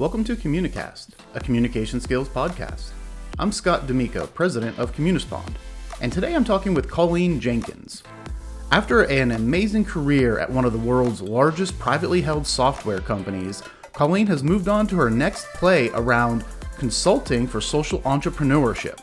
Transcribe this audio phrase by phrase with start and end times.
[0.00, 2.92] Welcome to Communicast, a communication skills podcast.
[3.38, 5.56] I'm Scott D'Amico, president of Communispond,
[6.00, 8.02] and today I'm talking with Colleen Jenkins.
[8.70, 14.26] After an amazing career at one of the world's largest privately held software companies, Colleen
[14.28, 16.46] has moved on to her next play around
[16.78, 19.00] consulting for social entrepreneurship.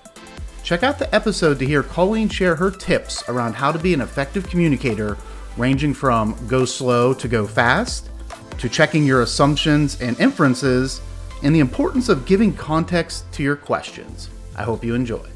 [0.64, 4.02] Check out the episode to hear Colleen share her tips around how to be an
[4.02, 5.16] effective communicator,
[5.58, 8.10] ranging from go slow to go fast,
[8.58, 11.02] to checking your assumptions and inferences,
[11.44, 14.30] and the importance of giving context to your questions.
[14.56, 15.28] I hope you enjoy.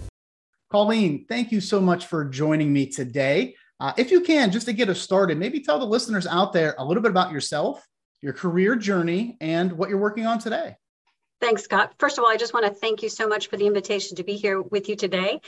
[0.72, 3.56] Colleen, thank you so much for joining me today.
[3.80, 6.76] Uh, if you can, just to get us started, maybe tell the listeners out there
[6.78, 7.86] a little bit about yourself,
[8.22, 10.76] your career journey, and what you're working on today.
[11.42, 11.96] Thanks, Scott.
[11.98, 14.24] First of all, I just want to thank you so much for the invitation to
[14.24, 15.42] be here with you today.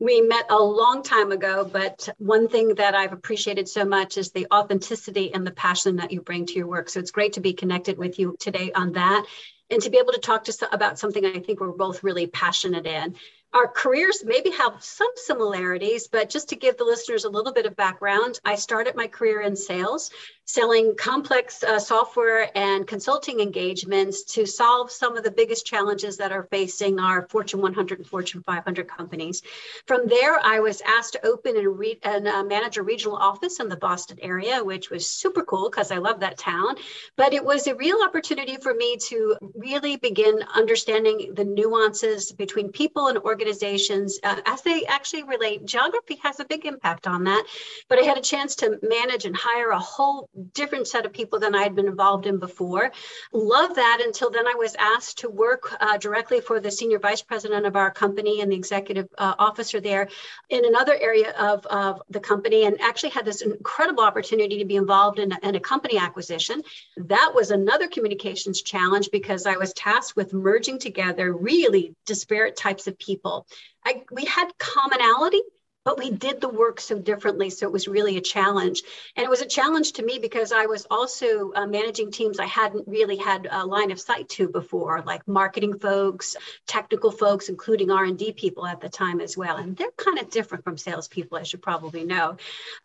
[0.00, 4.30] We met a long time ago, but one thing that I've appreciated so much is
[4.30, 6.88] the authenticity and the passion that you bring to your work.
[6.88, 9.26] So it's great to be connected with you today on that
[9.68, 12.86] and to be able to talk to about something I think we're both really passionate
[12.86, 13.14] in
[13.52, 17.66] our careers maybe have some similarities, but just to give the listeners a little bit
[17.66, 20.10] of background, I started my career in sales,
[20.44, 26.32] selling complex uh, software and consulting engagements to solve some of the biggest challenges that
[26.32, 29.42] are facing our Fortune 100 and Fortune 500 companies.
[29.86, 33.58] From there, I was asked to open and, re- and uh, manage a regional office
[33.58, 36.76] in the Boston area, which was super cool because I love that town.
[37.16, 42.70] But it was a real opportunity for me to really begin understanding the nuances between
[42.70, 45.64] people and organizations organizations uh, as they actually relate.
[45.64, 47.44] Geography has a big impact on that,
[47.88, 51.38] but I had a chance to manage and hire a whole different set of people
[51.38, 52.92] than I had been involved in before.
[53.32, 57.22] Love that until then I was asked to work uh, directly for the senior vice
[57.22, 60.08] president of our company and the executive uh, officer there
[60.50, 64.76] in another area of, of the company and actually had this incredible opportunity to be
[64.76, 66.62] involved in in a company acquisition.
[66.96, 72.86] That was another communications challenge because I was tasked with merging together really disparate types
[72.86, 73.46] of people people.
[73.84, 75.40] I, we had commonality,
[75.84, 77.50] but we did the work so differently.
[77.50, 78.82] So it was really a challenge.
[79.16, 82.46] And it was a challenge to me because I was also uh, managing teams I
[82.46, 87.90] hadn't really had a line of sight to before, like marketing folks, technical folks, including
[87.90, 89.56] R&D people at the time as well.
[89.56, 92.36] And they're kind of different from salespeople, as you probably know.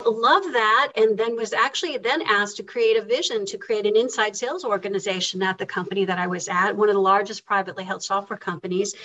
[0.06, 0.94] Love that.
[0.96, 4.64] And then was actually then asked to create a vision to create an inside sales
[4.64, 8.40] organization at the company that I was at, one of the largest privately held software
[8.40, 8.96] companies.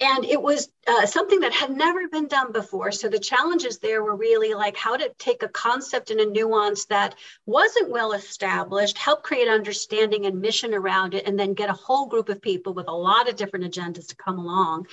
[0.00, 2.90] And it was uh, something that had never been done before.
[2.92, 6.86] So the challenges there were really like how to take a concept and a nuance
[6.86, 7.14] that
[7.44, 12.06] wasn't well established, help create understanding and mission around it, and then get a whole
[12.06, 14.86] group of people with a lot of different agendas to come along.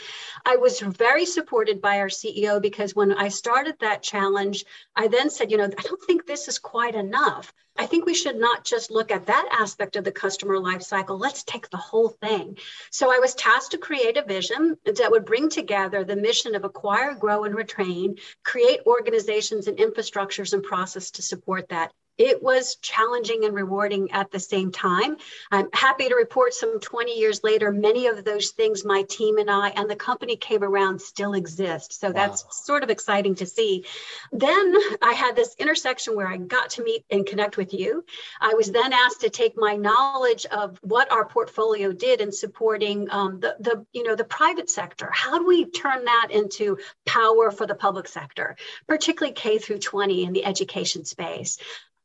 [0.46, 4.66] I was very supported by our CEO because when I started that challenge,
[4.96, 7.54] I then said, you know, I don't think this is quite enough.
[7.76, 11.18] I think we should not just look at that aspect of the customer life cycle.
[11.18, 12.58] Let's take the whole thing.
[12.92, 16.66] So I was tasked to create a vision that would bring together the mission of
[16.66, 22.76] acquire, grow, and retrain, create organizations and infrastructures and process to support that it was
[22.76, 25.18] challenging and rewarding at the same time.
[25.52, 29.50] I'm happy to report some 20 years later, many of those things my team and
[29.50, 32.00] I and the company came around still exist.
[32.00, 32.14] So wow.
[32.14, 33.86] that's sort of exciting to see.
[34.32, 38.06] Then I had this intersection where I got to meet and connect with you.
[38.40, 43.08] I was then asked to take my knowledge of what our portfolio did in supporting
[43.10, 45.10] um, the, the, you know, the private sector.
[45.12, 48.56] How do we turn that into power for the public sector,
[48.88, 51.58] particularly K through 20 in the education space?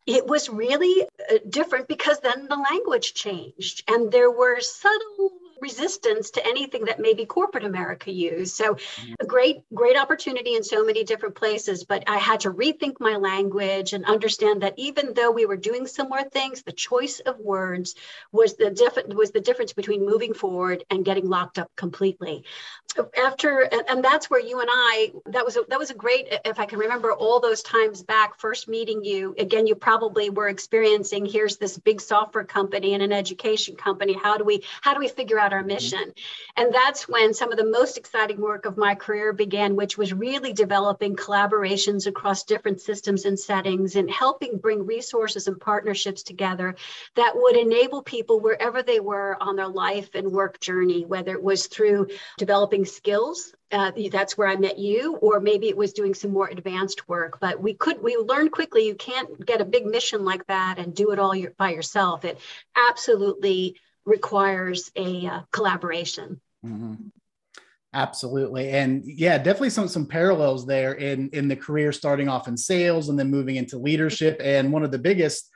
[0.09, 5.31] It was really uh, different because then the language changed and there were subtle
[5.61, 8.55] resistance to anything that maybe corporate America used.
[8.55, 8.77] So
[9.21, 13.17] a great, great opportunity in so many different places, but I had to rethink my
[13.17, 17.95] language and understand that even though we were doing similar things, the choice of words
[18.33, 22.45] was the different was the difference between moving forward and getting locked up completely.
[23.17, 26.59] After and that's where you and I that was a, that was a great if
[26.59, 31.27] I can remember all those times back first meeting you again you probably were experiencing
[31.27, 35.09] here's this big software company and an education company how do we how do we
[35.09, 35.69] figure out about our mm-hmm.
[35.69, 36.12] mission.
[36.56, 40.12] And that's when some of the most exciting work of my career began, which was
[40.12, 46.74] really developing collaborations across different systems and settings and helping bring resources and partnerships together
[47.16, 51.42] that would enable people wherever they were on their life and work journey, whether it
[51.42, 56.15] was through developing skills uh, that's where I met you, or maybe it was doing
[56.15, 57.39] some more advanced work.
[57.39, 60.94] But we could, we learned quickly you can't get a big mission like that and
[60.94, 62.24] do it all your, by yourself.
[62.24, 62.39] It
[62.74, 63.77] absolutely
[64.09, 66.41] requires a uh, collaboration.
[66.65, 66.95] Mm-hmm.
[67.95, 72.57] Absolutely, and yeah, definitely some some parallels there in in the career starting off in
[72.57, 74.41] sales and then moving into leadership.
[74.45, 75.49] And one of the biggest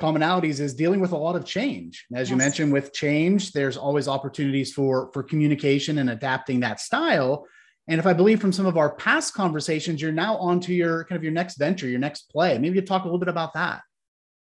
[0.00, 2.06] commonalities is dealing with a lot of change.
[2.14, 2.30] As yes.
[2.30, 7.46] you mentioned, with change, there's always opportunities for for communication and adapting that style.
[7.88, 11.04] And if I believe from some of our past conversations, you're now on to your
[11.04, 12.56] kind of your next venture, your next play.
[12.58, 13.82] Maybe you talk a little bit about that.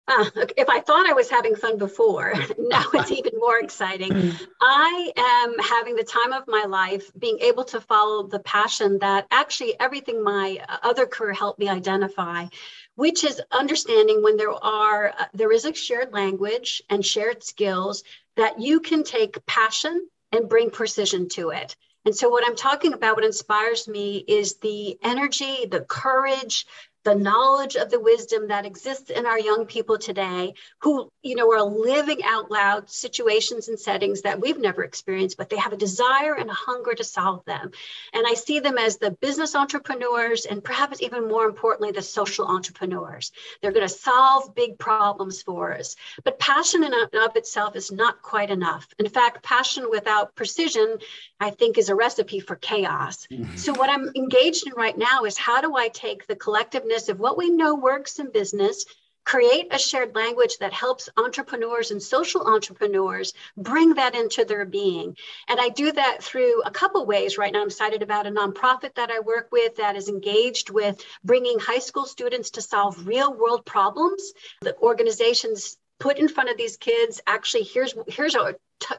[0.08, 4.32] Uh, if I thought I was having fun before, now it's even more exciting.
[4.60, 9.26] I am having the time of my life being able to follow the passion that
[9.30, 12.46] actually everything my other career helped me identify,
[12.94, 18.04] which is understanding when there are uh, there is a shared language and shared skills
[18.36, 21.74] that you can take passion and bring precision to it.
[22.06, 26.64] And so, what I'm talking about, what inspires me is the energy, the courage,
[27.06, 31.52] the knowledge of the wisdom that exists in our young people today who you know
[31.52, 35.76] are living out loud situations and settings that we've never experienced but they have a
[35.76, 37.70] desire and a hunger to solve them.
[38.12, 42.48] And i see them as the business entrepreneurs and perhaps even more importantly the social
[42.48, 43.30] entrepreneurs.
[43.62, 45.94] They're going to solve big problems for us.
[46.24, 48.88] But passion in and of itself is not quite enough.
[48.98, 50.98] In fact passion without precision
[51.38, 53.28] i think is a recipe for chaos.
[53.30, 53.56] Mm-hmm.
[53.56, 57.20] so what i'm engaged in right now is how do i take the collectiveness of
[57.20, 58.84] what we know works in business,
[59.26, 65.16] create a shared language that helps entrepreneurs and social entrepreneurs bring that into their being.
[65.48, 67.36] And I do that through a couple ways.
[67.36, 71.04] Right now, I'm excited about a nonprofit that I work with that is engaged with
[71.24, 74.32] bringing high school students to solve real world problems.
[74.62, 78.54] The organizations put in front of these kids actually here's here's a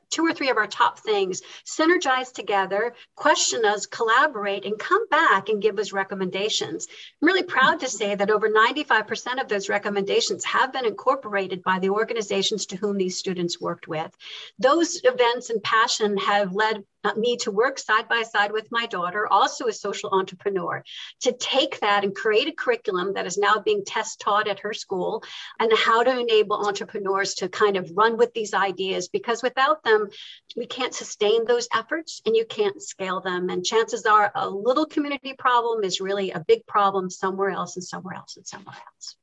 [0.09, 5.50] two or three of our top things, synergize together, question us, collaborate, and come back
[5.50, 6.88] and give us recommendations.
[7.21, 11.79] I'm really proud to say that over 95% of those recommendations have been incorporated by
[11.79, 14.12] the organizations to whom these students worked with.
[14.59, 18.85] Those events and passion have led Uh, me to work side by side with my
[18.88, 20.83] daughter, also a social entrepreneur,
[21.21, 24.73] to take that and create a curriculum that is now being test taught at her
[24.73, 25.23] school
[25.59, 29.07] and how to enable entrepreneurs to kind of run with these ideas.
[29.07, 30.09] Because without them,
[30.55, 33.50] we can't sustain those efforts and you can't scale them.
[33.50, 37.85] And chances are a little community problem is really a big problem somewhere else and
[37.85, 39.15] somewhere else and somewhere else.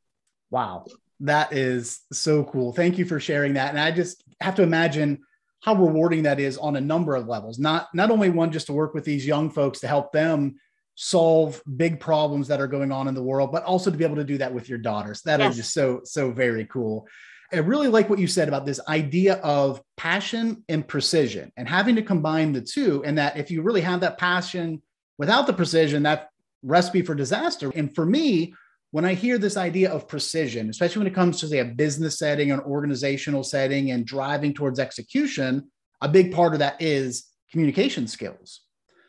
[0.51, 0.87] Wow.
[1.21, 2.73] That is so cool.
[2.73, 3.71] Thank you for sharing that.
[3.71, 5.21] And I just have to imagine
[5.65, 7.59] how rewarding that is on a number of levels.
[7.59, 10.57] Not not only one just to work with these young folks to help them
[10.95, 14.17] solve big problems that are going on in the world, but also to be able
[14.17, 15.23] to do that with your daughters.
[15.23, 15.53] That yes.
[15.53, 17.09] is just so so very cool.
[17.51, 21.97] I really like what you said about this idea of passion and precision and having
[21.97, 23.03] to combine the two.
[23.05, 24.83] And that if you really have that passion
[25.17, 26.29] without the precision, that
[26.63, 27.71] recipe for disaster.
[27.75, 28.55] And for me,
[28.95, 32.17] when I hear this idea of precision, especially when it comes to say a business
[32.17, 35.69] setting, an organizational setting, and driving towards execution,
[36.01, 38.61] a big part of that is communication skills.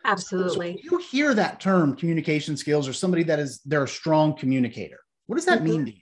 [0.03, 0.81] Absolutely.
[0.83, 4.97] So you hear that term communication skills or somebody that is they're a strong communicator.
[5.27, 5.67] What does that mm-hmm.
[5.67, 6.01] mean to you?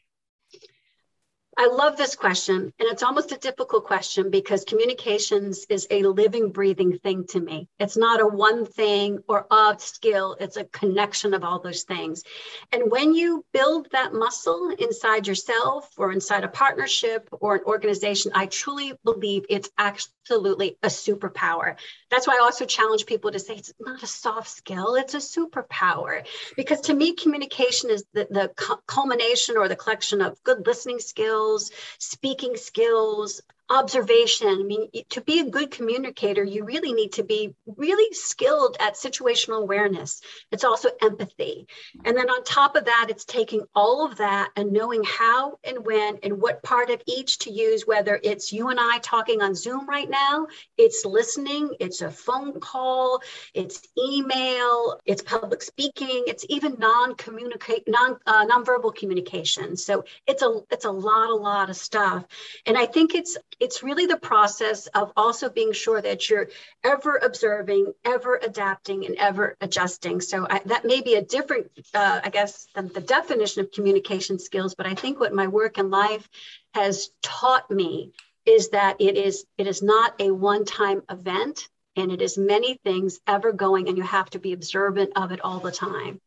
[1.56, 2.74] I love this question.
[2.80, 7.68] And it's almost a difficult question because communications is a living, breathing thing to me.
[7.80, 12.24] It's not a one thing or a skill, it's a connection of all those things.
[12.72, 18.32] And when you build that muscle inside yourself or inside a partnership or an organization,
[18.34, 21.76] I truly believe it's absolutely a superpower.
[22.10, 25.18] That's why I also challenge people to say it's not a soft skill, it's a
[25.18, 26.26] superpower.
[26.56, 31.43] Because to me, communication is the, the culmination or the collection of good listening skills
[31.44, 34.48] skills, speaking skills, observation.
[34.48, 38.96] I mean, to be a good communicator, you really need to be really skilled at
[38.96, 40.22] situational awareness.
[40.52, 41.68] It's also empathy.
[42.04, 45.86] And then on top of that, it's taking all of that and knowing how and
[45.86, 49.56] when and what part of each to use, whether it's you and I talking on
[49.56, 50.48] Zoom right now,
[50.78, 53.22] it's listening, it's a phone call,
[53.54, 59.76] it's email, it's public speaking, it's even non-communicate, non uh, nonverbal communication.
[59.78, 62.26] So it's a it's a lot, a lot of stuff.
[62.66, 66.50] And I think it's it's really the process of also being sure that you're
[66.84, 70.20] ever observing, ever adapting, and ever adjusting.
[70.20, 74.38] So I, that may be a different, uh, I guess, than the definition of communication
[74.38, 74.76] skills.
[74.76, 76.28] But I think what my work in life
[76.74, 78.12] has taught me
[78.46, 83.22] is that it is it is not a one-time event, and it is many things
[83.26, 86.20] ever going, and you have to be observant of it all the time.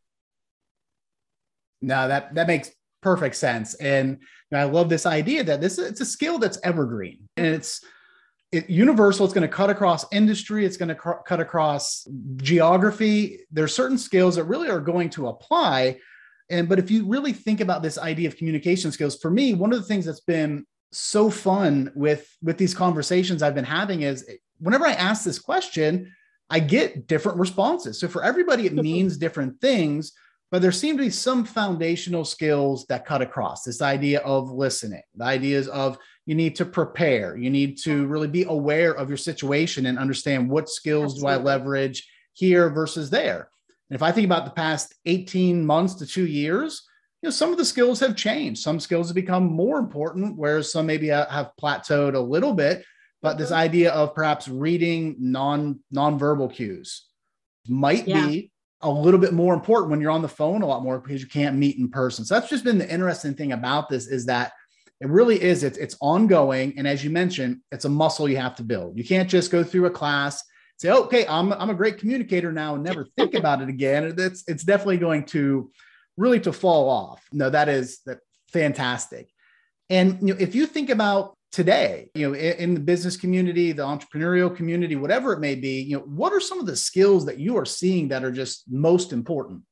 [1.83, 2.71] No, that that makes
[3.07, 3.73] perfect sense.
[3.75, 4.17] And
[4.53, 7.81] I love this idea that this it's a skill that's evergreen and it's
[8.51, 9.23] it, universal.
[9.23, 10.65] It's going to cut across industry.
[10.65, 13.39] It's going to cu- cut across geography.
[13.49, 15.99] There's certain skills that really are going to apply.
[16.49, 19.71] And but if you really think about this idea of communication skills, for me, one
[19.71, 24.29] of the things that's been so fun with with these conversations I've been having is
[24.59, 26.13] whenever I ask this question,
[26.49, 28.01] I get different responses.
[28.01, 30.11] So for everybody, it means different things
[30.51, 35.01] but there seem to be some foundational skills that cut across this idea of listening,
[35.15, 39.17] the ideas of you need to prepare, you need to really be aware of your
[39.17, 41.35] situation and understand what skills Absolutely.
[41.35, 43.49] do I leverage here versus there.
[43.89, 46.83] And if I think about the past 18 months to two years,
[47.21, 48.61] you know, some of the skills have changed.
[48.61, 52.83] Some skills have become more important, whereas some maybe have plateaued a little bit.
[53.21, 53.59] But this mm-hmm.
[53.59, 57.05] idea of perhaps reading non nonverbal cues
[57.67, 58.27] might yeah.
[58.27, 58.51] be
[58.81, 61.27] a little bit more important when you're on the phone a lot more because you
[61.27, 62.25] can't meet in person.
[62.25, 64.51] So that's just been the interesting thing about this is that
[64.99, 68.55] it really is it's it's ongoing and as you mentioned, it's a muscle you have
[68.55, 68.97] to build.
[68.97, 70.43] You can't just go through a class
[70.77, 74.15] say, okay, I'm I'm a great communicator now and never think about it again.
[74.17, 75.71] It's it's definitely going to
[76.15, 77.23] really to fall off.
[77.31, 78.19] No, that is that
[78.51, 79.29] fantastic.
[79.89, 83.83] And you know, if you think about today you know in, the business community the
[83.83, 87.39] entrepreneurial community whatever it may be you know what are some of the skills that
[87.39, 89.63] you are seeing that are just most important?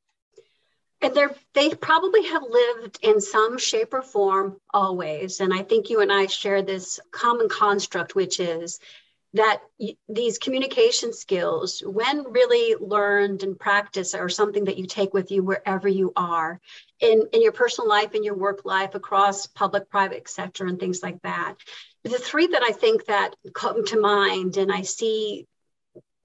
[1.01, 5.39] And they're they probably have lived in some shape or form always.
[5.39, 8.79] And i think you and i share this common construct which is
[9.35, 9.61] that
[10.07, 15.43] these communication skills, when really learned and practiced, are something that you take with you
[15.43, 16.59] wherever you are
[16.99, 21.03] in, in your personal life, in your work life, across public, private sector, and things
[21.03, 21.55] like that.
[22.03, 25.47] The three that I think that come to mind, and I see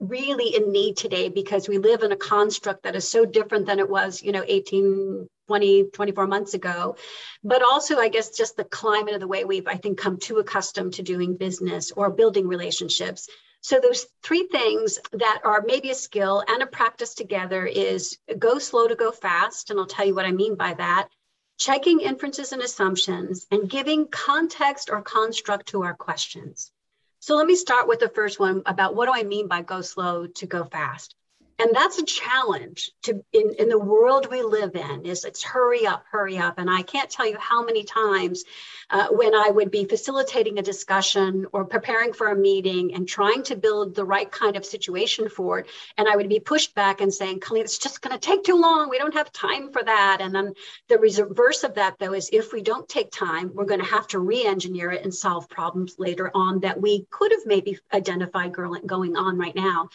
[0.00, 3.78] really in need today because we live in a construct that is so different than
[3.78, 6.97] it was, you know, 18, 20, 24 months ago.
[7.45, 10.38] But also, I guess, just the climate of the way we've, I think, come too
[10.38, 13.28] accustomed to doing business or building relationships.
[13.61, 18.59] So those three things that are maybe a skill and a practice together is go
[18.59, 19.71] slow to go fast.
[19.71, 21.09] And I'll tell you what I mean by that.
[21.59, 26.73] Checking inferences and assumptions and giving context or construct to our questions.
[27.21, 29.83] So let me start with the first one about what do I mean by go
[29.83, 31.15] slow to go fast?
[31.61, 35.87] And that's a challenge to in, in the world we live in is it's hurry
[35.87, 36.59] up hurry up.
[36.59, 38.45] And i can't tell you how many times
[38.88, 43.43] uh, when i would be facilitating a discussion or preparing for a meeting and trying
[43.45, 45.67] to build the right kind of situation for it.
[45.99, 48.57] And i would be pushed back and saying colleen it's just going to take too
[48.57, 48.88] long.
[48.88, 50.19] We don't have time for that.
[50.21, 50.55] And then
[50.88, 54.07] the reverse of that though is if we don't take time we're going to have
[54.09, 59.17] to re-engineer it and solve problems later on that we could have maybe identified going
[59.17, 59.88] on right now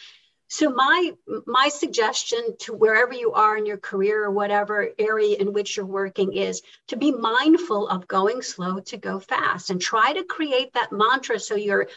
[0.48, 1.12] so my
[1.46, 5.86] my suggestion to wherever you are in your career or whatever area in which you're
[5.86, 10.72] working is to be mindful of going slow to go fast and try to create
[10.74, 11.88] that mantra so you're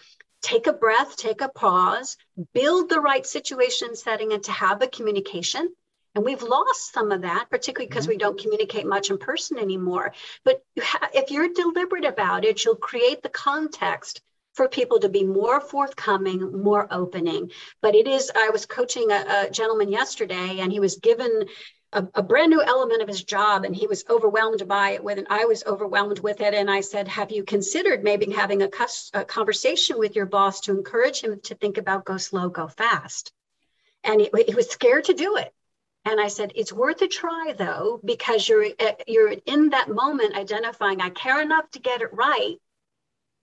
[0.42, 2.18] take a breath, take a pause,
[2.54, 5.74] build the right situation setting and to have a communication.
[6.16, 8.14] And we've lost some of that, particularly because mm-hmm.
[8.14, 10.14] we don't communicate much in person anymore.
[10.44, 14.22] But if you're deliberate about it, you'll create the context
[14.54, 17.52] for people to be more forthcoming, more opening.
[17.82, 21.46] But it is, I was coaching a, a gentleman yesterday and he was given
[21.94, 25.18] a, a, brand new element of his job and he was overwhelmed by it with
[25.18, 26.54] and i was overwhelmed with it.
[26.54, 28.70] And i said have you considered maybe having a,
[29.14, 33.32] a conversation with your boss to encourage him to think about go slow go fast?
[34.04, 35.52] And he, he was scared to do it.
[36.06, 40.36] And i said it's worth a try though because you're eh, you're in that moment
[40.36, 42.58] identifying i care enough to get it right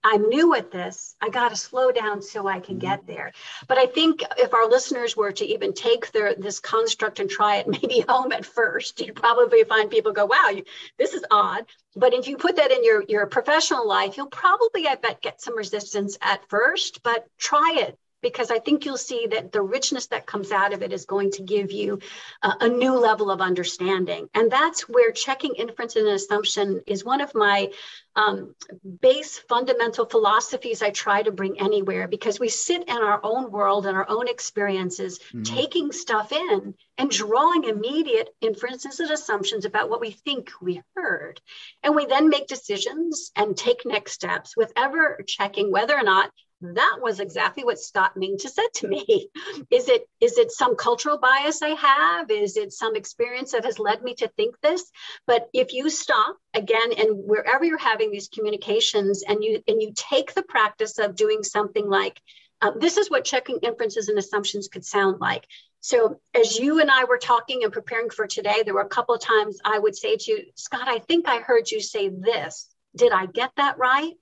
[0.03, 1.15] I'm new at this.
[1.21, 2.87] I got to slow down so I can mm-hmm.
[2.87, 3.33] get there.
[3.67, 7.57] But I think if our listeners were to even take their this construct and try
[7.57, 10.63] it maybe home at first, you'd probably find people go, "Wow, you,
[10.97, 14.87] this is odd." But if you put that in your your professional life, you'll probably,
[14.87, 17.03] I bet, get some resistance at first.
[17.03, 20.81] But try it because I think you'll see that the richness that comes out of
[20.81, 21.99] it is going to give you
[22.41, 24.27] uh, a new level of understanding.
[24.33, 27.69] And that's where checking inference and assumption is one of my
[28.15, 28.55] um,
[29.01, 33.85] base fundamental philosophies I try to bring anywhere because we sit in our own world
[33.85, 35.43] and our own experiences, mm-hmm.
[35.43, 41.39] taking stuff in and drawing immediate inferences and assumptions about what we think we heard.
[41.83, 46.31] And we then make decisions and take next steps with ever checking whether or not
[46.61, 49.29] that was exactly what Scott Minta said to me.
[49.69, 52.31] Is it is it some cultural bias I have?
[52.31, 54.91] Is it some experience that has led me to think this?
[55.27, 59.93] But if you stop again and wherever you're having these communications and you and you
[59.95, 62.19] take the practice of doing something like
[62.61, 65.45] uh, this is what checking inferences and assumptions could sound like.
[65.79, 69.13] So as you and I were talking and preparing for today, there were a couple
[69.13, 72.67] of times I would say to you, Scott, I think I heard you say this.
[72.95, 74.13] Did I get that right?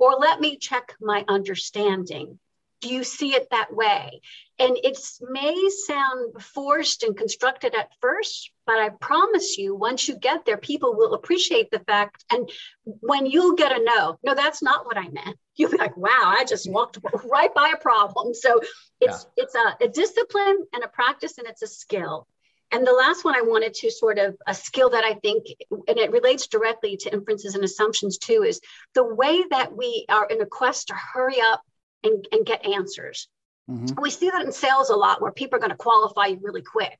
[0.00, 2.40] Or let me check my understanding.
[2.80, 4.22] Do you see it that way?
[4.58, 10.16] And it may sound forced and constructed at first, but I promise you, once you
[10.16, 12.24] get there, people will appreciate the fact.
[12.30, 12.50] And
[12.84, 15.38] when you'll get a no, no, that's not what I meant.
[15.56, 16.98] You'll be like, wow, I just walked
[17.30, 18.32] right by a problem.
[18.32, 18.62] So
[18.98, 19.44] it's yeah.
[19.44, 22.26] it's a, a discipline and a practice and it's a skill.
[22.72, 25.98] And the last one I wanted to sort of a skill that I think, and
[25.98, 28.60] it relates directly to inferences and assumptions too, is
[28.94, 31.62] the way that we are in a quest to hurry up
[32.04, 33.28] and, and get answers.
[33.68, 34.00] Mm-hmm.
[34.00, 36.62] We see that in sales a lot where people are going to qualify you really
[36.62, 36.98] quick.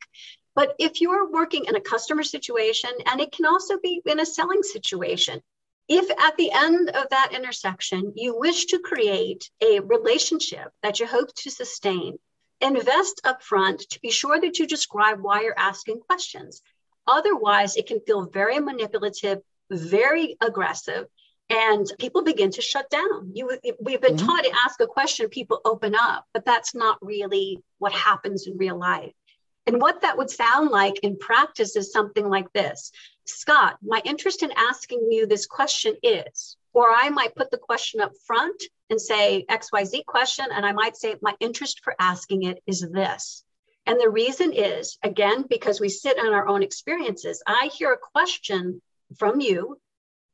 [0.54, 4.26] But if you're working in a customer situation, and it can also be in a
[4.26, 5.40] selling situation,
[5.88, 11.06] if at the end of that intersection you wish to create a relationship that you
[11.06, 12.18] hope to sustain,
[12.60, 16.62] invest upfront to be sure that you describe why you're asking questions.
[17.06, 19.38] Otherwise, it can feel very manipulative,
[19.70, 21.06] very aggressive,
[21.48, 23.32] and people begin to shut down.
[23.34, 24.26] You, we've been mm-hmm.
[24.26, 28.56] taught to ask a question, people open up, but that's not really what happens in
[28.56, 29.12] real life.
[29.66, 32.92] And what that would sound like in practice is something like this
[33.26, 38.00] Scott, my interest in asking you this question is, or I might put the question
[38.00, 42.62] up front and say XYZ question, and I might say, my interest for asking it
[42.66, 43.44] is this.
[43.86, 47.42] And the reason is, again, because we sit on our own experiences.
[47.46, 48.82] I hear a question
[49.18, 49.80] from you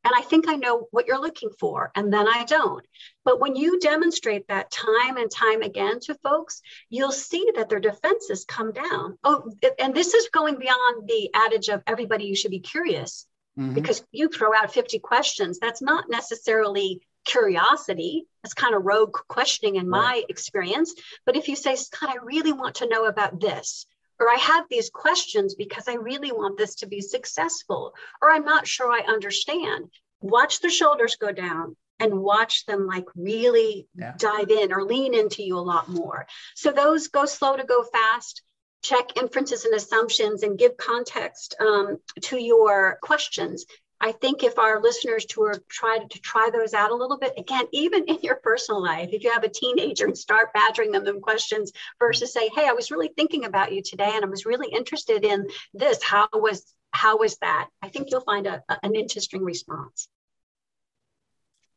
[0.07, 2.87] and I think I know what you're looking for, and then I don't.
[3.25, 7.81] But when you demonstrate that time and time again to folks, you'll see that their
[7.81, 9.19] defenses come down.
[9.25, 9.51] Oh,
[9.81, 13.27] and this is going beyond the adage of everybody you should be curious,
[13.59, 13.75] mm-hmm.
[13.75, 15.59] because you throw out 50 questions.
[15.59, 18.27] That's not necessarily curiosity.
[18.43, 20.01] That's kind of rogue questioning in right.
[20.01, 20.95] my experience.
[21.25, 23.87] But if you say, Scott, I really want to know about this,
[24.19, 28.45] or I have these questions because I really want this to be successful, or I'm
[28.45, 29.91] not sure I understand.
[30.21, 34.15] Watch the shoulders go down and watch them like really yeah.
[34.19, 36.27] dive in or lean into you a lot more.
[36.55, 38.43] So those go slow to go fast.
[38.89, 43.67] Check inferences and assumptions and give context um, to your questions
[44.01, 47.33] I think if our listeners to are try to, try those out a little bit,
[47.39, 51.05] again, even in your personal life, if you have a teenager and start badgering them
[51.05, 54.45] them questions versus say, hey, I was really thinking about you today and I was
[54.45, 56.03] really interested in this.
[56.03, 57.69] How was how was that?
[57.83, 60.09] I think you'll find a, a, an interesting response.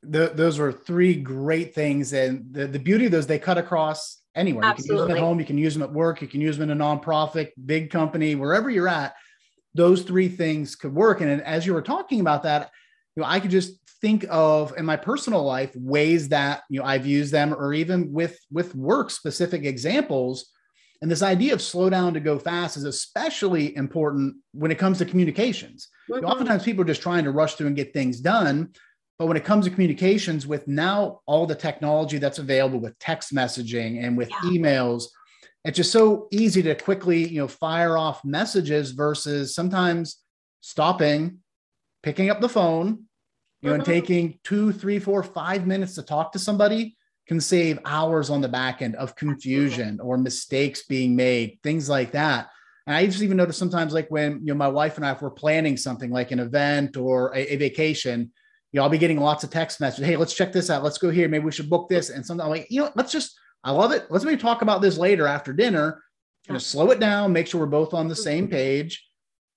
[0.01, 2.13] The, those were three great things.
[2.13, 4.65] And the, the beauty of those, they cut across anywhere.
[4.65, 4.95] Absolutely.
[4.95, 6.57] You can use them at home, you can use them at work, you can use
[6.57, 9.13] them in a nonprofit, big company, wherever you're at
[9.73, 11.21] those three things could work.
[11.21, 12.71] And as you were talking about that,
[13.15, 16.85] you know, I could just think of in my personal life ways that you know
[16.85, 20.49] I've used them, or even with with work specific examples.
[21.01, 24.97] And this idea of slow down to go fast is especially important when it comes
[24.97, 25.87] to communications.
[26.09, 26.15] Mm-hmm.
[26.15, 28.73] You know, oftentimes people are just trying to rush through and get things done.
[29.19, 33.35] But when it comes to communications, with now all the technology that's available with text
[33.35, 34.49] messaging and with yeah.
[34.49, 35.03] emails,
[35.65, 40.17] it's just so easy to quickly you know fire off messages versus sometimes
[40.61, 41.39] stopping
[42.03, 43.03] picking up the phone
[43.61, 43.91] you know and mm-hmm.
[43.91, 46.95] taking two three four five minutes to talk to somebody
[47.27, 52.11] can save hours on the back end of confusion or mistakes being made things like
[52.11, 52.49] that
[52.87, 55.21] and i just even notice sometimes like when you know my wife and i if
[55.21, 58.31] we're planning something like an event or a, a vacation
[58.71, 60.97] you know i'll be getting lots of text messages hey let's check this out let's
[60.97, 63.39] go here maybe we should book this and something I'm like you know let's just
[63.63, 64.07] I love it.
[64.09, 66.01] Let's maybe talk about this later after dinner.
[66.47, 68.53] You know, slow it down, make sure we're both on the same mm-hmm.
[68.53, 69.05] page.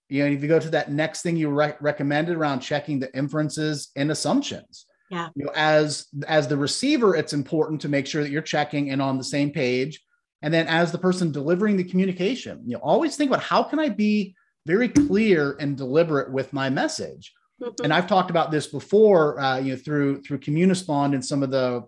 [0.09, 3.14] You know, if you go to that next thing you re- recommended around checking the
[3.16, 4.87] inferences and assumptions.
[5.09, 5.29] Yeah.
[5.35, 9.01] You know, as as the receiver, it's important to make sure that you're checking and
[9.01, 10.03] on the same page.
[10.42, 13.79] And then as the person delivering the communication, you know, always think about how can
[13.79, 14.35] I be
[14.66, 17.33] very clear and deliberate with my message.
[17.62, 17.85] Mm-hmm.
[17.85, 21.51] And I've talked about this before, uh, you know, through through Communispond and some of
[21.51, 21.85] the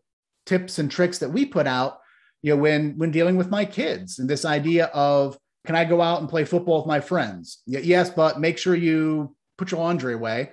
[0.47, 1.99] tips and tricks that we put out
[2.45, 6.01] you know when when dealing with my kids and this idea of can i go
[6.03, 10.13] out and play football with my friends yes but make sure you put your laundry
[10.13, 10.51] away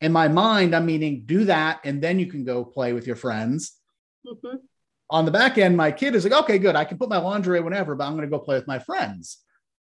[0.00, 3.16] in my mind i'm meaning do that and then you can go play with your
[3.16, 3.76] friends
[4.26, 4.56] mm-hmm.
[5.10, 7.58] on the back end my kid is like okay good i can put my laundry
[7.58, 9.38] away whenever but i'm going to go play with my friends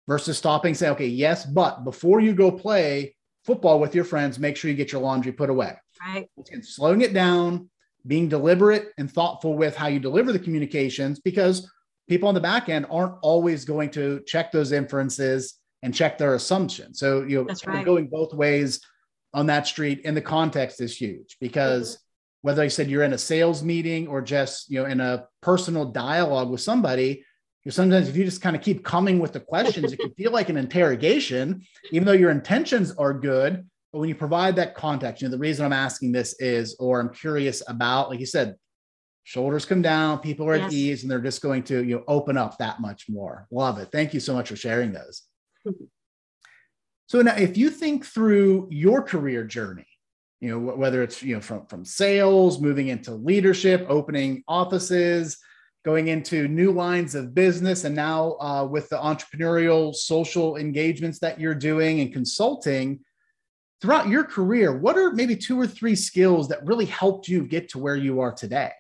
[0.09, 4.57] versus stopping say okay yes but before you go play football with your friends make
[4.57, 5.75] sure you get your laundry put away
[6.07, 7.69] right and slowing it down
[8.07, 11.71] being deliberate and thoughtful with how you deliver the communications because
[12.09, 16.35] people on the back end aren't always going to check those inferences and check their
[16.35, 16.99] assumptions.
[16.99, 17.85] So you know, right.
[17.85, 18.81] going both ways
[19.35, 22.49] on that street and the context is huge because mm-hmm.
[22.49, 25.87] whether I said you're in a sales meeting or just you know in a personal
[25.87, 27.25] dialogue with somebody,
[27.67, 30.33] know, sometimes if you just kind of keep coming with the questions, it can feel
[30.33, 33.65] like an interrogation, even though your intentions are good.
[33.93, 36.99] But when you provide that context, you know, the reason I'm asking this is, or
[36.99, 38.57] I'm curious about, like you said,
[39.25, 40.67] shoulders come down, people are yes.
[40.67, 43.47] at ease, and they're just going to, you know, open up that much more.
[43.51, 43.91] Love it.
[43.93, 45.23] Thank you so much for sharing those.
[45.65, 45.85] Mm-hmm.
[47.07, 49.87] so now if you think through your career journey,
[50.41, 55.39] you know, whether it's, you know, from, from sales, moving into leadership, opening offices,
[55.85, 61.41] going into new lines of business, and now uh, with the entrepreneurial social engagements that
[61.41, 63.01] you're doing and consulting
[63.81, 67.69] throughout your career, what are maybe two or three skills that really helped you get
[67.71, 68.71] to where you are today?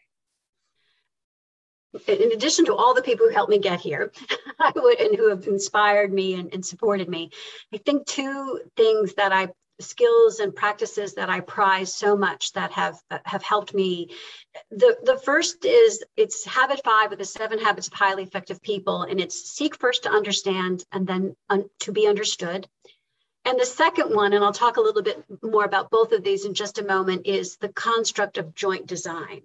[2.08, 4.10] in addition to all the people who helped me get here
[4.58, 7.30] I would, and who have inspired me and, and, supported me,
[7.74, 9.48] I think two things that I
[9.82, 14.10] skills and practices that I prize so much that have have helped me.
[14.70, 19.02] The the first is it's habit five of the seven habits of highly effective people,
[19.02, 22.68] and it's seek first to understand and then un, to be understood.
[23.44, 26.44] And the second one, and I'll talk a little bit more about both of these
[26.44, 29.42] in just a moment, is the construct of joint design.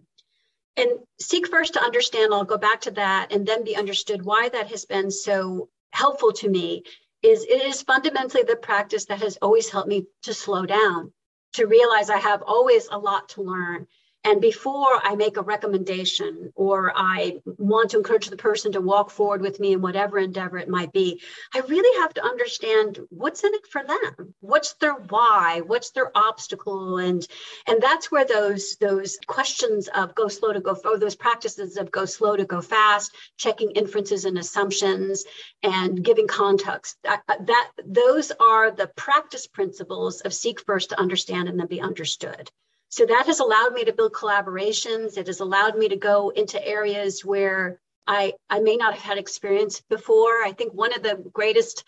[0.76, 4.50] And seek first to understand, I'll go back to that, and then be understood why
[4.50, 6.84] that has been so helpful to me
[7.24, 11.12] is it is fundamentally the practice that has always helped me to slow down,
[11.54, 13.88] to realize I have always a lot to learn,
[14.28, 19.10] and before I make a recommendation or I want to encourage the person to walk
[19.10, 21.22] forward with me in whatever endeavor it might be,
[21.56, 24.34] I really have to understand what's in it for them.
[24.42, 25.62] What's their why?
[25.66, 26.98] What's their obstacle?
[26.98, 27.26] And
[27.68, 31.90] and that's where those those questions of go slow to go or those practices of
[31.90, 35.24] go slow to go fast, checking inferences and assumptions,
[35.64, 36.98] and giving context.
[37.04, 41.80] That, that those are the practice principles of seek first to understand and then be
[41.80, 42.52] understood.
[42.90, 45.18] So that has allowed me to build collaborations.
[45.18, 49.18] It has allowed me to go into areas where I, I may not have had
[49.18, 50.44] experience before.
[50.44, 51.84] I think one of the greatest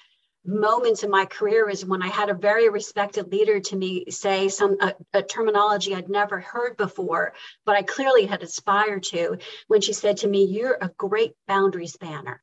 [0.45, 4.49] moments in my career is when I had a very respected leader to me say
[4.49, 7.33] some a, a, terminology I'd never heard before,
[7.65, 11.87] but I clearly had aspired to when she said to me, You're a great boundary
[11.87, 12.41] spanner.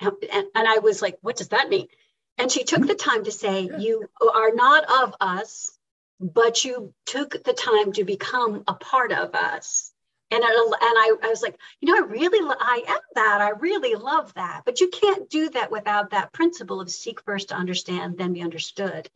[0.00, 1.88] And, and, and I was like, What does that mean?
[2.38, 5.70] And she took the time to say, You are not of us,
[6.22, 9.92] but you took the time to become a part of us.
[10.30, 13.40] And, it, and I, I was like you know i really i am that.
[13.42, 14.62] I really love that.
[14.64, 18.40] But you can't do that without that principle of seek first to understand then be
[18.40, 19.10] understood.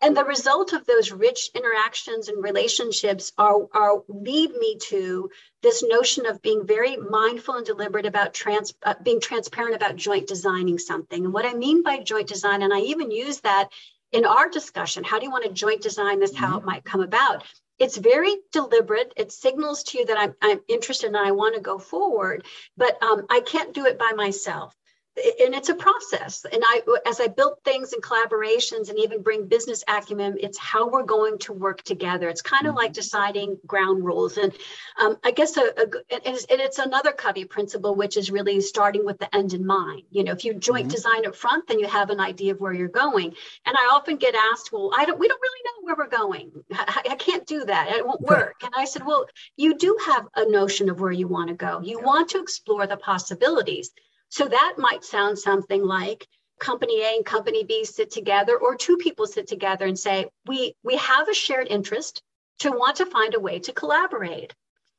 [0.00, 5.30] And the result of those rich interactions and relationships are, are lead me to
[5.62, 10.26] this notion of being very mindful and deliberate about trans, uh, being transparent about joint
[10.26, 11.24] designing something.
[11.24, 13.70] And what i mean by joint design and i even use that
[14.14, 16.58] in our discussion, how do you want to joint design this, how mm-hmm.
[16.58, 17.44] it might come about?
[17.80, 19.12] It's very deliberate.
[19.16, 22.46] It signals to you that I'm, I'm interested and I want to go forward,
[22.76, 24.74] but um, I can't do it by myself
[25.16, 26.44] and it's a process.
[26.50, 30.88] And i as i built things and collaborations and even bring business acumen it's how
[30.88, 32.28] we're going to work together.
[32.28, 32.78] It's kind of mm-hmm.
[32.78, 34.36] like deciding ground rules.
[34.36, 34.52] And
[35.00, 38.60] um, i guess a, a and, it's, and, it's, another covey principle which is really
[38.60, 40.02] starting with the end in mind.
[40.10, 40.94] You know if you joint mm-hmm.
[40.94, 43.32] design up front then you have an idea of where you're going.
[43.66, 46.50] And i often get asked well i don't we don't really know where we're going.
[46.72, 47.92] I, I can't do that.
[47.92, 48.56] It won't work.
[48.62, 51.80] And i said well you do have a notion of where you want to go.
[51.82, 53.92] You want to explore the possibilities
[54.28, 56.26] so that might sound something like
[56.58, 60.74] company A and company B sit together or two people sit together and say, we,
[60.82, 62.22] we have a shared interest
[62.60, 64.54] to want to find a way to collaborate.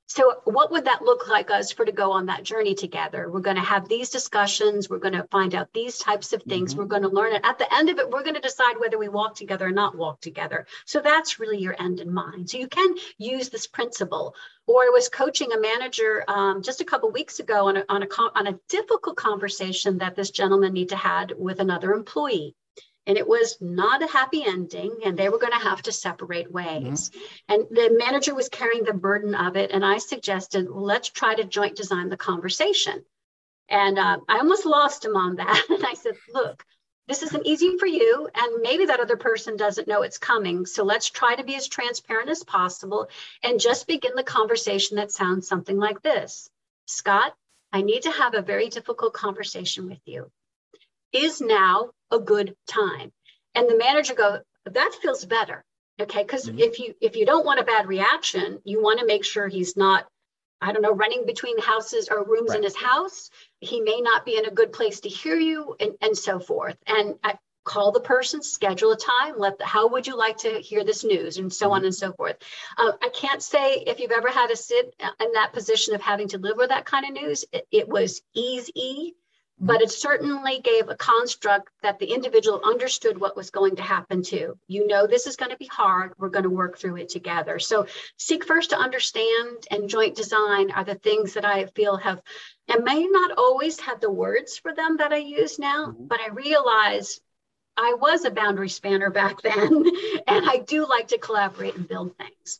[0.07, 3.29] So, what would that look like us for to go on that journey together?
[3.29, 4.87] We're going to have these discussions.
[4.87, 6.71] We're going to find out these types of things.
[6.71, 6.81] Mm-hmm.
[6.81, 7.41] We're going to learn it.
[7.43, 9.97] At the end of it, we're going to decide whether we walk together or not
[9.97, 10.67] walk together.
[10.85, 12.51] So, that's really your end in mind.
[12.51, 14.35] So, you can use this principle.
[14.67, 18.03] Or I was coaching a manager um, just a couple weeks ago on a, on,
[18.03, 22.55] a, on a difficult conversation that this gentleman need to had with another employee
[23.07, 26.51] and it was not a happy ending and they were going to have to separate
[26.51, 27.09] ways.
[27.09, 27.53] Mm-hmm.
[27.53, 31.43] and the manager was carrying the burden of it and i suggested let's try to
[31.43, 33.03] joint design the conversation.
[33.69, 35.65] And uh, i almost lost him on that.
[35.69, 36.65] And i said look
[37.07, 40.83] this isn't easy for you and maybe that other person doesn't know it's coming so
[40.83, 43.09] let's try to be as transparent as possible
[43.43, 46.49] and just begin the conversation that sounds something like this.
[46.87, 47.33] Scott
[47.71, 50.31] i need to have a very difficult conversation with you
[51.15, 53.11] is now a good time
[53.55, 55.63] and the manager go that feels better
[55.99, 56.59] okay because mm-hmm.
[56.59, 59.75] if you if you don't want a bad reaction you want to make sure he's
[59.77, 60.05] not
[60.61, 62.57] i don't know running between houses or rooms right.
[62.57, 65.93] in his house he may not be in a good place to hear you and,
[66.01, 70.05] and so forth and I call the person schedule a time let the, how would
[70.05, 71.75] you like to hear this news and so mm-hmm.
[71.75, 72.37] on and so forth
[72.77, 76.27] uh, i can't say if you've ever had to sit in that position of having
[76.27, 79.15] to live with that kind of news it, it was easy
[79.59, 84.21] but it certainly gave a construct that the individual understood what was going to happen
[84.21, 84.57] to.
[84.67, 86.13] You know, this is going to be hard.
[86.17, 87.59] We're going to work through it together.
[87.59, 87.87] So,
[88.17, 92.21] seek first to understand and joint design are the things that I feel have,
[92.67, 96.07] and may not always have the words for them that I use now, mm-hmm.
[96.07, 97.21] but I realize
[97.77, 99.85] I was a boundary spanner back then,
[100.27, 102.59] and I do like to collaborate and build things.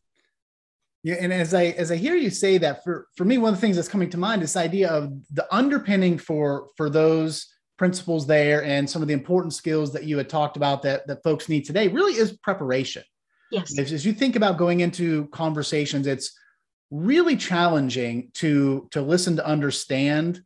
[1.06, 3.58] Yeah, and as I as I hear you say that, for for me, one of
[3.58, 7.46] the things that's coming to mind is this idea of the underpinning for for those
[7.78, 11.22] principles there and some of the important skills that you had talked about that that
[11.22, 13.04] folks need today really is preparation.
[13.52, 13.78] Yes.
[13.78, 16.36] As, as you think about going into conversations, it's
[16.90, 20.42] really challenging to to listen to understand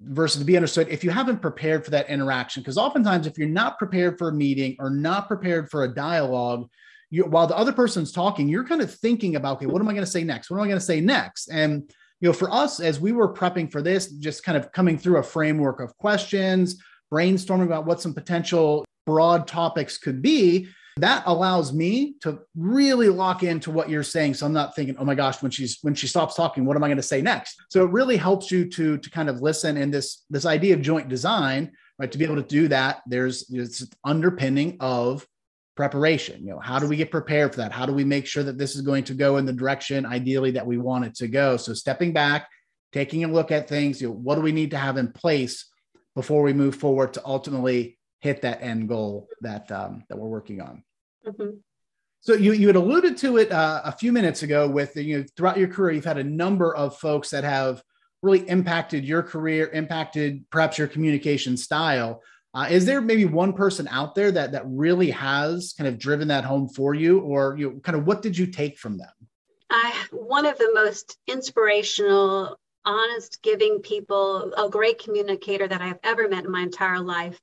[0.00, 3.48] versus to be understood if you haven't prepared for that interaction because oftentimes if you're
[3.48, 6.70] not prepared for a meeting or not prepared for a dialogue
[7.10, 9.92] you while the other person's talking, you're kind of thinking about, okay, what am I
[9.92, 10.50] going to say next?
[10.50, 11.48] What am I going to say next?
[11.48, 11.90] And
[12.20, 15.18] you know, for us, as we were prepping for this, just kind of coming through
[15.18, 21.72] a framework of questions, brainstorming about what some potential broad topics could be, that allows
[21.72, 24.34] me to really lock into what you're saying.
[24.34, 26.84] So I'm not thinking, oh my gosh, when she's when she stops talking, what am
[26.84, 27.60] I going to say next?
[27.68, 29.76] So it really helps you to to kind of listen.
[29.76, 32.10] And this this idea of joint design, right?
[32.10, 35.26] To be able to do that, there's this underpinning of
[35.76, 37.72] preparation you know how do we get prepared for that?
[37.72, 40.52] How do we make sure that this is going to go in the direction ideally
[40.52, 41.56] that we want it to go?
[41.56, 42.48] So stepping back
[42.92, 45.68] taking a look at things you know what do we need to have in place
[46.14, 50.60] before we move forward to ultimately hit that end goal that um, that we're working
[50.60, 50.82] on?
[51.26, 51.56] Mm-hmm.
[52.20, 55.24] so you you had alluded to it uh, a few minutes ago with you know
[55.36, 57.82] throughout your career you've had a number of folks that have
[58.22, 62.22] really impacted your career impacted perhaps your communication style
[62.54, 66.28] uh, is there maybe one person out there that that really has kind of driven
[66.28, 69.10] that home for you, or you know, kind of what did you take from them?
[69.70, 76.28] I one of the most inspirational, honest, giving people, a great communicator that I've ever
[76.28, 77.40] met in my entire life,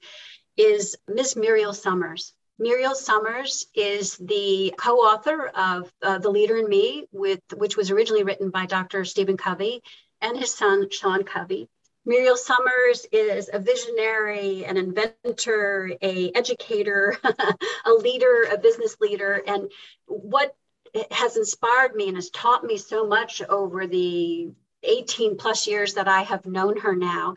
[0.56, 2.34] is Miss Muriel Summers.
[2.58, 8.24] Muriel Summers is the co-author of uh, The Leader in Me, with which was originally
[8.24, 9.04] written by Dr.
[9.04, 9.82] Stephen Covey
[10.21, 11.67] and his son Sean Covey.
[12.06, 17.16] Muriel Summers is a visionary, an inventor, a educator,
[17.86, 19.42] a leader, a business leader.
[19.46, 19.72] And
[20.08, 20.56] what
[21.12, 24.52] has inspired me and has taught me so much over the
[24.84, 27.36] 18 plus years that I have known her now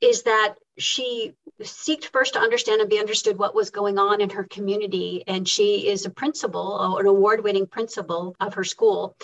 [0.00, 4.30] is that she seeked first to understand and be understood what was going on in
[4.30, 5.24] her community.
[5.26, 9.16] And she is a principal, an award winning principal of her school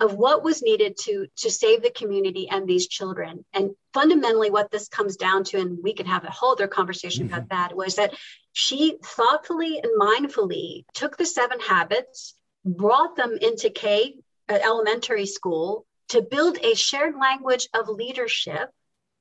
[0.00, 4.70] of what was needed to to save the community and these children and fundamentally what
[4.70, 7.34] this comes down to and we can have a whole other conversation mm-hmm.
[7.34, 8.14] about that was that
[8.52, 12.34] she thoughtfully and mindfully took the seven habits
[12.64, 14.14] brought them into k
[14.48, 18.70] uh, elementary school to build a shared language of leadership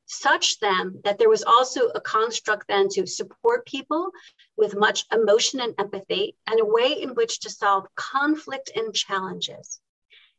[0.06, 4.10] such then that there was also a construct then to support people
[4.56, 9.82] with much emotion and empathy and a way in which to solve conflict and challenges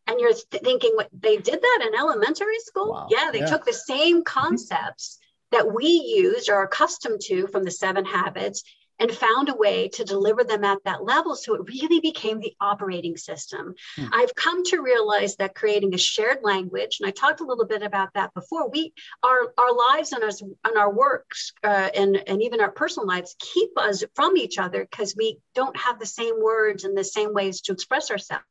[0.09, 3.09] and you're th- thinking what they did that in elementary school wow.
[3.11, 3.47] yeah they yeah.
[3.47, 4.41] took the same mm-hmm.
[4.41, 5.19] concepts
[5.53, 8.63] that we used or are accustomed to from the seven habits
[8.99, 11.37] and found a way to deliver them at that level.
[11.37, 13.75] So it really became the operating system.
[13.97, 14.07] Hmm.
[14.13, 17.83] I've come to realize that creating a shared language, and I talked a little bit
[17.83, 18.69] about that before.
[18.69, 20.31] We our our lives and our
[20.65, 24.87] and our works uh, and and even our personal lives keep us from each other
[24.91, 28.45] because we don't have the same words and the same ways to express ourselves.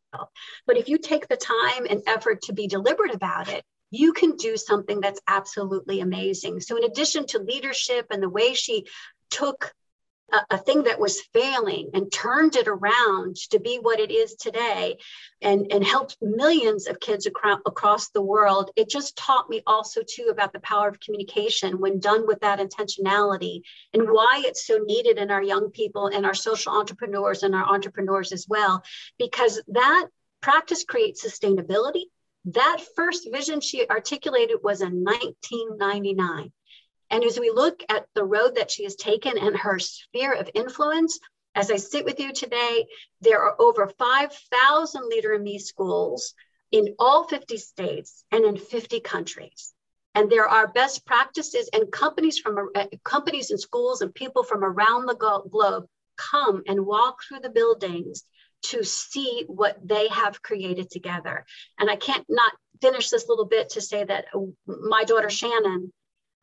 [0.66, 4.36] But if you take the time and effort to be deliberate about it, you can
[4.36, 6.60] do something that's absolutely amazing.
[6.60, 8.86] So, in addition to leadership and the way she
[9.30, 9.74] took
[10.32, 14.36] a, a, thing that was failing and turned it around to be what it is
[14.36, 14.98] today
[15.42, 18.72] and, and helped millions of kids across, across the world.
[18.76, 22.60] It just taught me also, too, about the power of communication when done with that
[22.60, 23.62] intentionality
[23.94, 27.66] and why it's so needed in our young people and our social entrepreneurs and our
[27.66, 28.84] entrepreneurs as well,
[29.18, 30.08] because that
[30.42, 32.04] practice creates sustainability.
[32.46, 36.52] That first vision she articulated was in 1999.
[37.10, 40.50] And as we look at the road that she has taken and her sphere of
[40.54, 41.20] influence,
[41.56, 42.86] as I sit with you today,
[43.22, 46.34] there are over 5,000 Leader in Me schools
[46.72, 49.74] in all 50 states and in 50 countries.
[50.14, 54.64] And there are best practices and companies from uh, companies and schools and people from
[54.64, 58.24] around the globe come and walk through the buildings
[58.64, 61.46] to see what they have created together.
[61.80, 65.94] And I can't not finish this little bit to say that uh, my daughter Shannon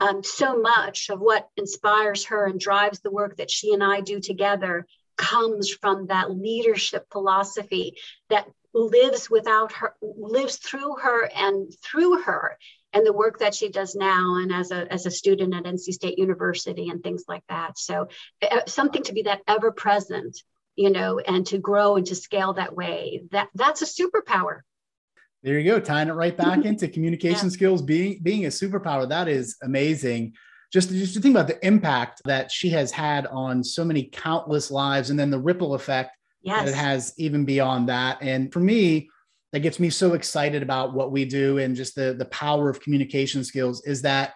[0.00, 4.00] um, so much of what inspires her and drives the work that she and I
[4.00, 7.96] do together comes from that leadership philosophy
[8.30, 12.58] that lives without her, lives through her and through her
[12.92, 15.92] and the work that she does now and as a, as a student at NC
[15.92, 17.78] State University and things like that.
[17.78, 18.08] So
[18.42, 20.36] uh, something to be that ever present,
[20.76, 24.60] you know, and to grow and to scale that way, that that's a superpower.
[25.44, 27.52] There you go, tying it right back into communication yeah.
[27.52, 29.06] skills being being a superpower.
[29.06, 30.32] That is amazing.
[30.72, 34.70] Just, just to think about the impact that she has had on so many countless
[34.70, 36.64] lives, and then the ripple effect yes.
[36.64, 38.18] that it has even beyond that.
[38.22, 39.08] And for me,
[39.52, 42.80] that gets me so excited about what we do and just the the power of
[42.80, 44.34] communication skills is that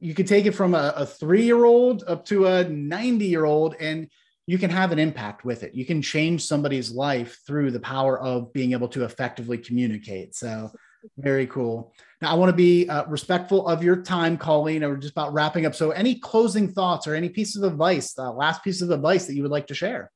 [0.00, 3.44] you can take it from a, a three year old up to a 90 year
[3.44, 4.08] old and
[4.46, 5.74] you can have an impact with it.
[5.74, 10.34] You can change somebody's life through the power of being able to effectively communicate.
[10.34, 10.70] So,
[11.18, 11.92] very cool.
[12.22, 14.82] Now, I want to be uh, respectful of your time, Colleen.
[14.82, 15.74] We're just about wrapping up.
[15.74, 19.34] So, any closing thoughts or any piece of advice, the last piece of advice that
[19.34, 20.12] you would like to share?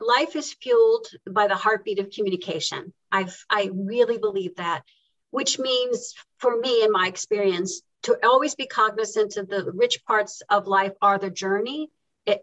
[0.00, 2.92] Life is fueled by the heartbeat of communication.
[3.10, 4.82] I've I really believe that,
[5.30, 10.42] which means for me, in my experience, to always be cognizant of the rich parts
[10.50, 11.90] of life are the journey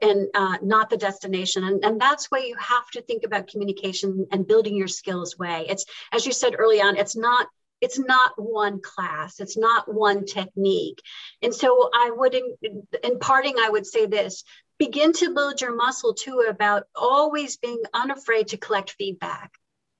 [0.01, 1.63] and uh, not the destination.
[1.63, 5.65] And, and that's why you have to think about communication and building your skills way.
[5.69, 7.47] It's, as you said early on, it's not
[7.81, 11.01] it's not one class it's not one technique
[11.41, 14.45] and so i would in, in parting i would say this
[14.77, 19.51] begin to build your muscle too about always being unafraid to collect feedback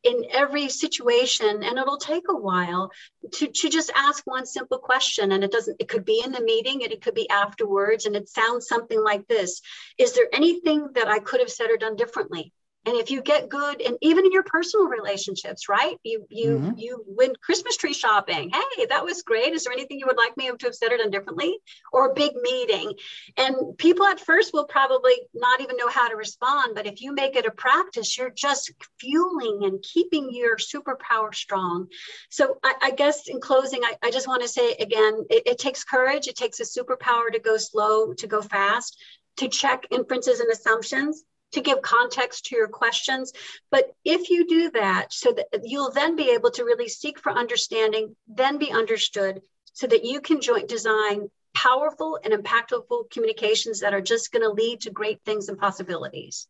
[0.05, 2.91] in every situation and it'll take a while
[3.33, 6.41] to, to just ask one simple question and it doesn't it could be in the
[6.41, 9.61] meeting and it could be afterwards and it sounds something like this.
[9.97, 12.53] Is there anything that i could have said or done differently
[12.85, 15.97] and if you get good and even in your personal relationships right?
[16.03, 16.77] You you mm-hmm.
[16.77, 18.51] you went christmas tree shopping.
[18.51, 19.53] Hey that was great.
[19.53, 21.57] Is there anything you would like me to have said or done differently
[21.91, 22.93] or a big meeting.
[23.37, 27.13] And people at first will probably not even know how to respond but if you
[27.13, 31.87] make it a practice you're just fueling and keeping your superpower strong.
[32.29, 35.57] So i, I guess in closing I, I just want to say again it, it
[35.57, 36.27] takes courage.
[36.27, 38.97] It takes a superpower to go slow to go fast
[39.37, 41.23] to check inferences and assumptions
[41.55, 43.33] to give context to your questions.
[43.71, 47.31] But if you do that, so that you'll then be able to really seek for
[47.31, 49.41] understanding, then be understood,
[49.73, 54.49] so that you can joint design powerful and impactful communications that are just going to
[54.49, 56.47] lead to great things and possibilities.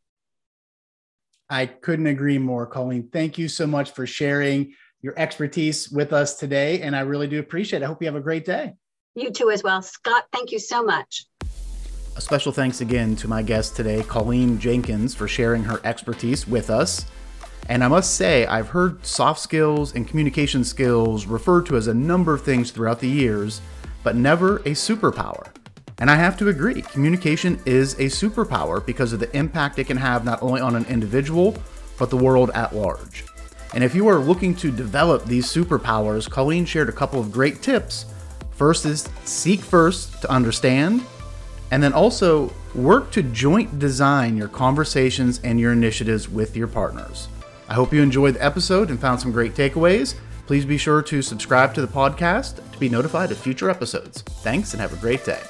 [1.50, 3.10] I couldn't agree more, Colleen.
[3.14, 6.82] Thank you so much for sharing your expertise with us today.
[6.82, 7.86] And I really do appreciate it.
[7.86, 8.74] I hope you have a great day.
[9.14, 9.84] You too, as well.
[9.84, 11.26] Scott, thank you so much.
[12.18, 16.70] A special thanks again to my guest today, Colleen Jenkins, for sharing her expertise with
[16.70, 17.06] us.
[17.68, 21.94] And I must say, I've heard soft skills and communication skills referred to as a
[21.94, 23.60] number of things throughout the years,
[24.02, 25.48] but never a superpower.
[25.98, 29.98] And I have to agree, communication is a superpower because of the impact it can
[29.98, 31.58] have not only on an individual,
[32.00, 33.26] but the world at large.
[33.74, 37.62] And if you are looking to develop these superpowers, Colleen shared a couple of great
[37.62, 38.06] tips.
[38.52, 41.02] First is seek first to understand,
[41.76, 47.28] and then also work to joint design your conversations and your initiatives with your partners.
[47.68, 50.16] I hope you enjoyed the episode and found some great takeaways.
[50.48, 54.22] Please be sure to subscribe to the podcast to be notified of future episodes.
[54.22, 55.42] Thanks and have a great day.